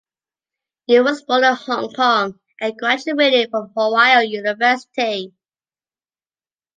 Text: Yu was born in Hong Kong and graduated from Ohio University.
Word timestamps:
Yu 0.87 1.03
was 1.03 1.21
born 1.21 1.43
in 1.43 1.53
Hong 1.53 1.93
Kong 1.93 2.39
and 2.59 2.75
graduated 2.75 3.51
from 3.51 3.71
Ohio 3.77 4.21
University. 4.21 5.31